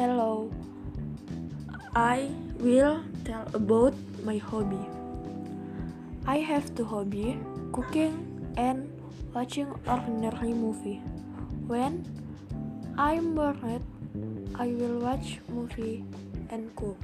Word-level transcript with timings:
Hello. 0.00 0.48
I 1.94 2.32
will 2.56 3.04
tell 3.28 3.44
about 3.52 3.92
my 4.24 4.38
hobby. 4.38 4.80
I 6.24 6.38
have 6.40 6.74
two 6.74 6.86
hobby, 6.86 7.36
cooking 7.70 8.16
and 8.56 8.88
watching 9.34 9.68
ordinary 9.86 10.54
movie. 10.56 11.04
When 11.68 12.00
I'm 12.96 13.34
bored, 13.34 13.84
I 14.54 14.68
will 14.72 15.04
watch 15.04 15.36
movie 15.52 16.02
and 16.48 16.74
cook. 16.76 16.96